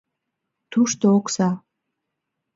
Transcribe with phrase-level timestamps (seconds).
[0.71, 1.49] Тушто— окса.